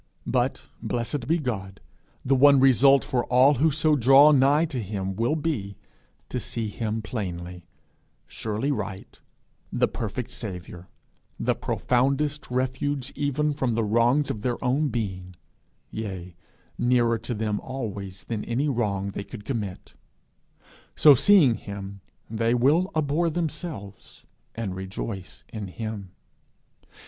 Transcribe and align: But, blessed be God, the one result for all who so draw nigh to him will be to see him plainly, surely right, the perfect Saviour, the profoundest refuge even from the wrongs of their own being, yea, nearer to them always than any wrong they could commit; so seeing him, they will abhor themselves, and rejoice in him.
But, 0.25 0.67
blessed 0.81 1.27
be 1.27 1.37
God, 1.37 1.79
the 2.25 2.33
one 2.33 2.59
result 2.59 3.05
for 3.05 3.23
all 3.25 3.53
who 3.61 3.69
so 3.69 3.95
draw 3.95 4.31
nigh 4.31 4.65
to 4.65 4.81
him 4.81 5.15
will 5.15 5.35
be 5.35 5.77
to 6.29 6.39
see 6.39 6.69
him 6.69 7.03
plainly, 7.03 7.67
surely 8.25 8.71
right, 8.71 9.19
the 9.71 9.87
perfect 9.87 10.31
Saviour, 10.31 10.89
the 11.39 11.53
profoundest 11.53 12.49
refuge 12.49 13.13
even 13.15 13.53
from 13.53 13.75
the 13.75 13.83
wrongs 13.83 14.31
of 14.31 14.41
their 14.41 14.57
own 14.65 14.87
being, 14.87 15.35
yea, 15.91 16.35
nearer 16.79 17.19
to 17.19 17.35
them 17.35 17.59
always 17.59 18.23
than 18.23 18.43
any 18.45 18.67
wrong 18.67 19.11
they 19.11 19.23
could 19.23 19.45
commit; 19.45 19.93
so 20.95 21.13
seeing 21.13 21.53
him, 21.53 22.01
they 22.27 22.55
will 22.55 22.89
abhor 22.95 23.29
themselves, 23.29 24.25
and 24.55 24.73
rejoice 24.75 25.43
in 25.49 25.67
him. 25.67 26.09